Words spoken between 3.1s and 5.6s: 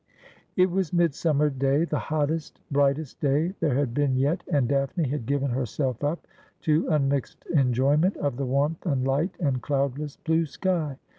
day there had been yet, and Daphne had given